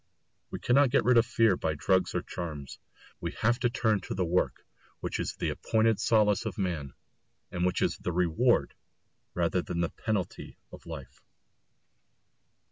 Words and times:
We 0.49 0.57
cannot 0.57 0.89
get 0.89 1.03
rid 1.03 1.17
of 1.19 1.27
fear 1.27 1.55
by 1.55 1.75
drugs 1.75 2.15
or 2.15 2.23
charms; 2.23 2.79
we 3.19 3.33
have 3.33 3.59
to 3.59 3.69
turn 3.69 3.99
to 4.01 4.15
the 4.15 4.25
work 4.25 4.65
which 4.99 5.19
is 5.19 5.35
the 5.35 5.49
appointed 5.51 5.99
solace 5.99 6.43
of 6.43 6.57
man, 6.57 6.95
and 7.51 7.67
which 7.67 7.83
is 7.83 7.99
the 7.99 8.11
reward 8.11 8.73
rather 9.35 9.61
than 9.61 9.81
the 9.81 9.89
penalty 9.91 10.57
of 10.71 10.87
life. 10.87 11.21